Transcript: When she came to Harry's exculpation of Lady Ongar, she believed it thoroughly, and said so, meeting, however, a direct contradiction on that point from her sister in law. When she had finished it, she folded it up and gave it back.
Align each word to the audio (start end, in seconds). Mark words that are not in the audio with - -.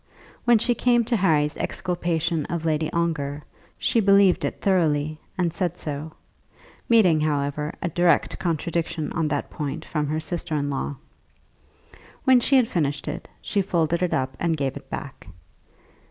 When 0.45 0.57
she 0.57 0.73
came 0.73 1.05
to 1.05 1.15
Harry's 1.15 1.55
exculpation 1.57 2.47
of 2.47 2.65
Lady 2.65 2.91
Ongar, 2.91 3.43
she 3.77 3.99
believed 3.99 4.43
it 4.43 4.59
thoroughly, 4.59 5.19
and 5.37 5.53
said 5.53 5.77
so, 5.77 6.13
meeting, 6.89 7.21
however, 7.21 7.75
a 7.83 7.89
direct 7.89 8.39
contradiction 8.39 9.11
on 9.11 9.27
that 9.27 9.51
point 9.51 9.85
from 9.85 10.07
her 10.07 10.19
sister 10.19 10.55
in 10.55 10.71
law. 10.71 10.95
When 12.23 12.39
she 12.39 12.55
had 12.55 12.67
finished 12.67 13.07
it, 13.07 13.27
she 13.43 13.61
folded 13.61 14.01
it 14.01 14.11
up 14.11 14.35
and 14.39 14.57
gave 14.57 14.75
it 14.75 14.89
back. 14.89 15.27